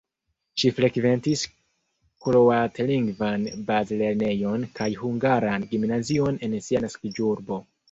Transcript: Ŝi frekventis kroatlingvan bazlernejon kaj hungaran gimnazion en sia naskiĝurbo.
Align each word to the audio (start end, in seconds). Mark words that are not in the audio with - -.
Ŝi 0.61 0.69
frekventis 0.77 1.43
kroatlingvan 2.27 3.45
bazlernejon 3.69 4.67
kaj 4.81 4.89
hungaran 5.05 5.69
gimnazion 5.75 6.43
en 6.49 6.59
sia 6.71 6.85
naskiĝurbo. 6.91 7.63